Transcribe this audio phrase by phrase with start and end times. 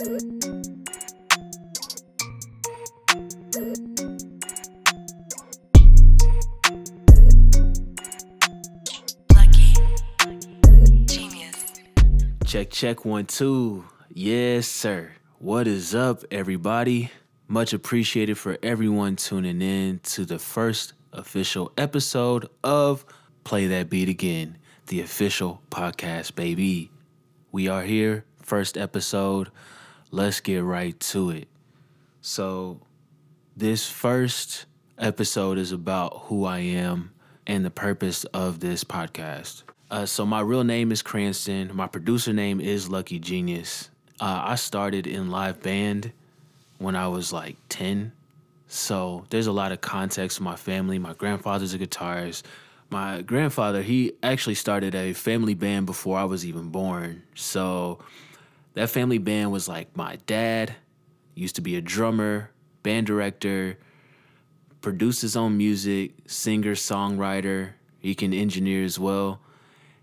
[0.00, 0.08] Check,
[12.70, 13.84] check, one, two.
[14.08, 15.12] Yes, sir.
[15.38, 17.10] What is up, everybody?
[17.46, 23.04] Much appreciated for everyone tuning in to the first official episode of
[23.44, 24.56] Play That Beat Again,
[24.86, 26.90] the official podcast, baby.
[27.52, 29.50] We are here, first episode.
[30.12, 31.46] Let's get right to it.
[32.20, 32.80] So,
[33.56, 34.66] this first
[34.98, 37.12] episode is about who I am
[37.46, 39.62] and the purpose of this podcast.
[39.90, 41.70] Uh, so my real name is Cranston.
[41.74, 43.90] My producer name is Lucky Genius.
[44.20, 46.12] Uh, I started in live band
[46.78, 48.12] when I was like 10.
[48.66, 50.98] So there's a lot of context to my family.
[50.98, 52.42] My grandfather's a guitarist.
[52.90, 57.22] My grandfather, he actually started a family band before I was even born.
[57.34, 58.00] So
[58.74, 60.74] that family band was like my dad
[61.34, 62.50] used to be a drummer,
[62.82, 63.78] band director,
[64.80, 67.70] produced his own music, singer, songwriter.
[67.98, 69.40] He can engineer as well.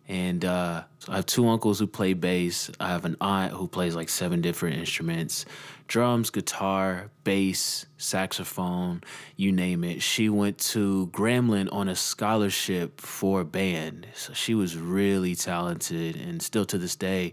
[0.08, 2.72] And uh, I have two uncles who play bass.
[2.80, 5.46] I have an aunt who plays like seven different instruments
[5.88, 9.02] drums, guitar, bass, saxophone,
[9.38, 10.02] you name it.
[10.02, 14.06] She went to Grambling on a scholarship for band.
[14.14, 16.18] So she was really talented.
[16.18, 17.32] And still to this day,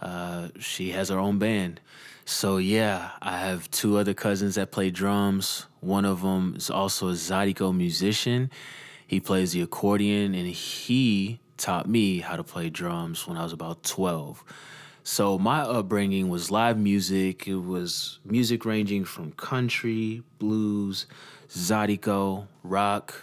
[0.00, 1.80] uh, she has her own band.
[2.24, 5.66] So yeah, I have two other cousins that play drums.
[5.80, 8.50] One of them is also a Zydeco musician.
[9.06, 13.52] He plays the accordion and he taught me how to play drums when I was
[13.52, 14.44] about 12.
[15.02, 17.48] So my upbringing was live music.
[17.48, 21.06] It was music ranging from country, blues,
[21.48, 23.14] zydeco, rock,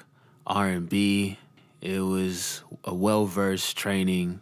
[0.47, 1.37] R&B.
[1.81, 4.41] It was a well-versed training,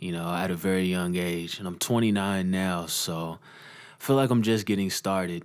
[0.00, 1.58] you know, at a very young age.
[1.58, 3.38] And I'm 29 now, so
[4.00, 5.44] I feel like I'm just getting started.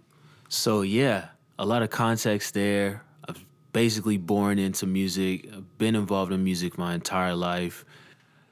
[0.49, 1.27] So yeah,
[1.59, 6.77] a lot of context there I've basically born into music, I've been involved in music
[6.77, 7.85] my entire life.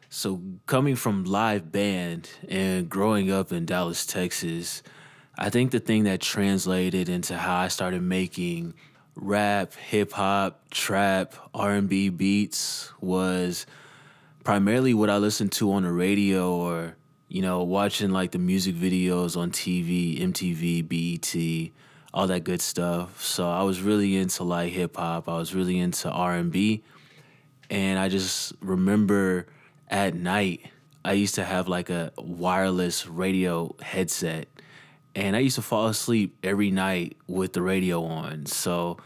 [0.09, 4.83] So coming from live band and growing up in Dallas, Texas,
[5.37, 8.75] I think the thing that translated into how I started making
[9.15, 13.65] rap, hip hop, trap, R&B beats was
[14.43, 16.95] primarily what I listened to on the radio or
[17.27, 21.71] you know watching like the music videos on TV, MTV, BET
[22.13, 23.21] all that good stuff.
[23.23, 25.27] So I was really into like hip hop.
[25.27, 26.83] I was really into R and B,
[27.69, 29.47] and I just remember
[29.89, 30.69] at night
[31.03, 34.47] I used to have like a wireless radio headset,
[35.15, 38.45] and I used to fall asleep every night with the radio on.
[38.45, 38.97] So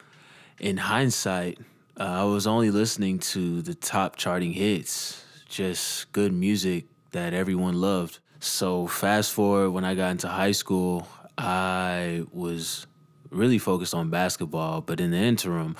[0.59, 1.59] in hindsight,
[1.99, 7.79] uh, I was only listening to the top charting hits, just good music that everyone
[7.79, 8.19] loved.
[8.39, 12.85] So fast forward when I got into high school, I was
[13.29, 14.81] really focused on basketball.
[14.81, 15.75] But in the interim,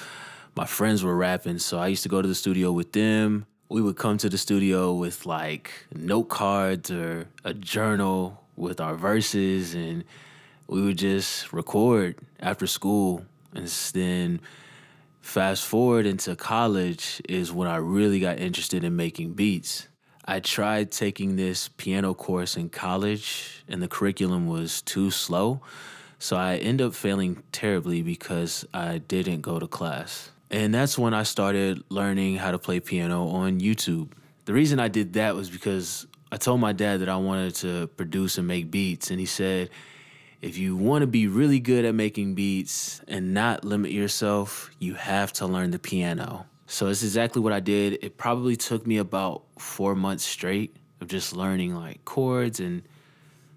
[0.55, 3.45] my friends were rapping, so I used to go to the studio with them.
[3.69, 8.95] We would come to the studio with like note cards or a journal with our
[8.95, 10.03] verses, and
[10.67, 13.25] we would just record after school.
[13.53, 14.39] And then
[15.27, 19.87] fast forward into college is when I really got interested in making beats.
[20.23, 25.61] I tried taking this piano course in college, and the curriculum was too slow.
[26.17, 30.31] So I end up failing terribly because I didn't go to class.
[30.49, 34.11] And that's when I started learning how to play piano on YouTube.
[34.45, 37.87] The reason I did that was because I told my dad that I wanted to
[37.87, 39.11] produce and make beats.
[39.11, 39.71] And he said,
[40.41, 44.93] if you want to be really good at making beats and not limit yourself, you
[44.93, 46.45] have to learn the piano.
[46.67, 47.99] So it's exactly what I did.
[48.03, 52.83] It probably took me about four months straight of just learning like chords and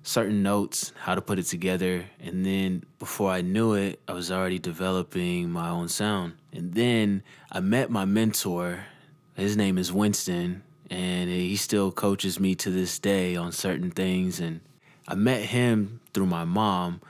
[0.02, 2.04] certain notes, how to put it together.
[2.20, 6.34] And then before I knew it, I was already developing my own sound.
[6.52, 8.86] And then I met my mentor.
[9.34, 14.40] His name is Winston, and he still coaches me to this day on certain things.
[14.40, 14.60] And
[15.10, 17.00] I met him through my mom,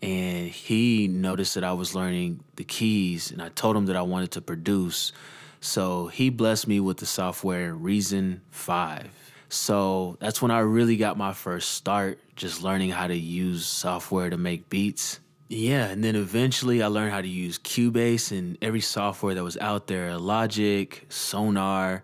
[0.00, 4.02] and he noticed that I was learning the keys, and I told him that I
[4.02, 5.12] wanted to produce.
[5.60, 11.16] So he blessed me with the software Reason 5 so that's when I really got
[11.16, 15.20] my first start, just learning how to use software to make beats.
[15.48, 19.56] Yeah, and then eventually I learned how to use Cubase and every software that was
[19.56, 22.02] out there Logic, Sonar,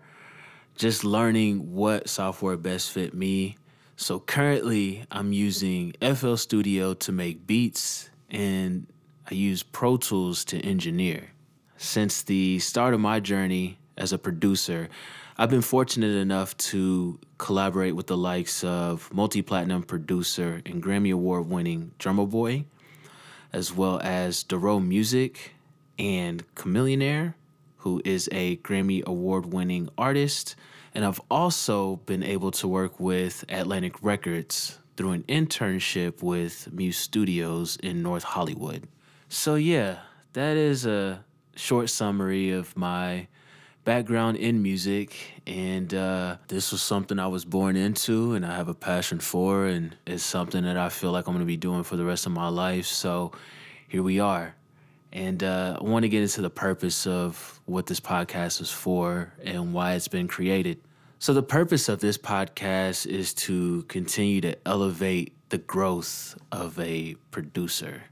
[0.75, 3.57] just learning what software best fit me.
[3.97, 8.87] So currently I'm using FL Studio to make beats and
[9.29, 11.29] I use Pro Tools to engineer.
[11.77, 14.89] Since the start of my journey as a producer,
[15.37, 21.13] I've been fortunate enough to collaborate with the likes of multi platinum producer and Grammy
[21.13, 22.65] Award winning Drumma Boy,
[23.53, 25.53] as well as Duro Music
[25.97, 27.33] and Chamillionaire,
[27.85, 30.55] who is a Grammy Award winning artist.
[30.95, 36.97] And I've also been able to work with Atlantic Records through an internship with Muse
[36.97, 38.87] Studios in North Hollywood.
[39.29, 39.99] So, yeah,
[40.33, 41.23] that is a
[41.55, 43.27] short summary of my
[43.83, 45.43] background in music.
[45.45, 49.67] And uh, this was something I was born into and I have a passion for.
[49.67, 52.25] And it's something that I feel like I'm going to be doing for the rest
[52.25, 52.87] of my life.
[52.87, 53.31] So,
[53.87, 54.55] here we are.
[55.15, 59.31] And uh, I want to get into the purpose of what this podcast is for
[59.41, 60.81] and why it's been created.
[61.19, 67.15] So, the purpose of this podcast is to continue to elevate the growth of a
[67.31, 68.03] producer.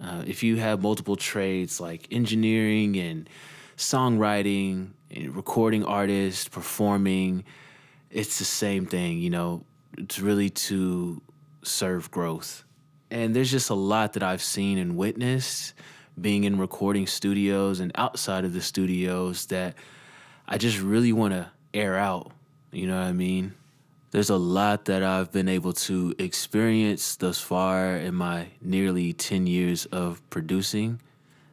[0.00, 3.28] Uh, if you have multiple trades like engineering and
[3.76, 7.44] songwriting, and recording artist, performing,
[8.10, 9.64] it's the same thing, you know,
[9.98, 11.20] it's really to
[11.62, 12.64] serve growth.
[13.10, 15.74] And there's just a lot that I've seen and witnessed
[16.20, 19.74] being in recording studios and outside of the studios that
[20.46, 22.32] I just really want to air out
[22.70, 23.54] you know what I mean?
[24.10, 29.46] There's a lot that I've been able to experience thus far in my nearly 10
[29.46, 31.00] years of producing.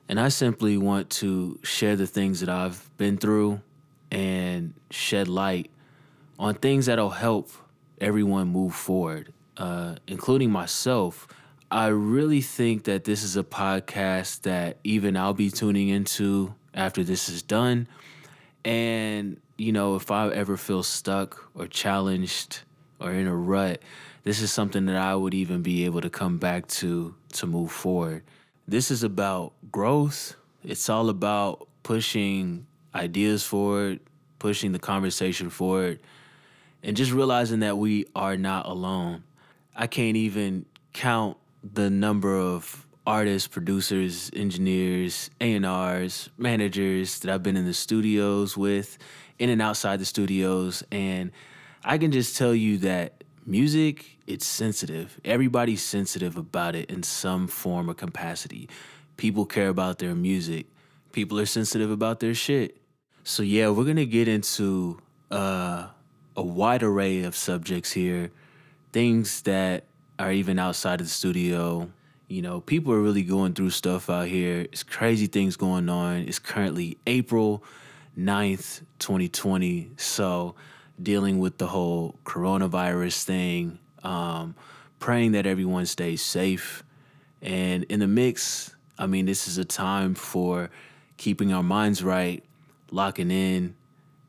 [0.08, 3.62] And I simply want to share the things that I've been through
[4.12, 5.72] and shed light
[6.38, 7.50] on things that'll help
[8.00, 11.28] everyone move forward, uh, including myself.
[11.76, 17.04] I really think that this is a podcast that even I'll be tuning into after
[17.04, 17.90] this is done.
[18.64, 22.62] And you know, if I ever feel stuck or challenged
[23.02, 23.82] or in a rut,
[24.24, 27.74] this is something that I would even be able to come back to to move
[27.74, 28.24] forward.
[28.66, 30.38] This is about growth.
[30.64, 34.00] It's all about pushing ideas forward,
[34.40, 36.00] pushing the conversation forward,
[36.82, 39.26] and just realizing that we are not alone.
[39.76, 41.36] I can't even count
[41.74, 48.98] the number of artists, producers, engineers, A&Rs, managers that I've been in the studios with
[49.40, 50.84] in and outside the studios.
[50.92, 51.32] And
[51.84, 55.20] I can just tell you that music, it's sensitive.
[55.24, 58.70] Everybody's sensitive about it in some form or capacity.
[59.18, 60.68] People care about their music,
[61.12, 62.78] people are sensitive about their shit.
[63.24, 65.00] So, yeah, we're gonna get into
[65.32, 65.88] uh,
[66.36, 68.32] a wide array of subjects here,
[68.92, 69.86] things that
[70.20, 71.92] are even outside of the studio.
[72.28, 74.62] You know, people are really going through stuff out here.
[74.62, 76.18] It's crazy things going on.
[76.20, 77.64] It's currently April.
[78.18, 79.92] 9th, 2020.
[79.98, 80.56] So,
[81.02, 84.56] dealing with the whole coronavirus thing, um,
[85.00, 86.84] praying that everyone stays safe.
[87.42, 90.70] And in the mix, I mean, this is a time for
[91.18, 92.44] keeping our minds right,
[92.92, 93.76] locking in,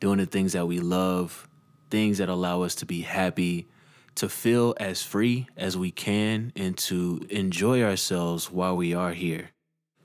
[0.01, 1.49] doing the things that we love,
[1.91, 3.67] things that allow us to be happy,
[4.17, 9.51] to feel as free as we can, and to enjoy ourselves while we are here.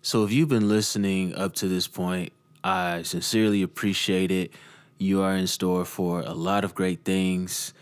[0.02, 4.52] So, if you've been listening up to this point, I sincerely appreciate it.
[4.98, 7.74] You are in store for a lot of great things.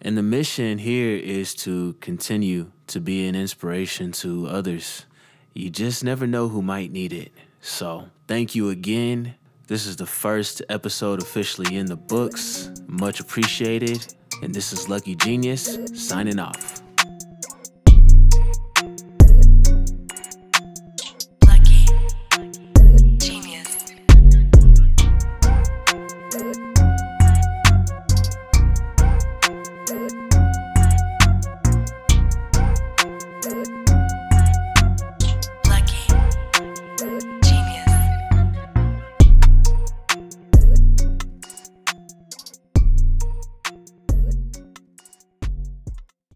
[0.00, 5.06] And the mission here is to continue to be an inspiration to others.
[5.54, 7.32] You just never know who might need it.
[7.60, 9.34] So, thank you again.
[9.68, 12.70] This is the first episode officially in the books.
[12.86, 14.14] Much appreciated.
[14.42, 16.75] And this is Lucky Genius signing off.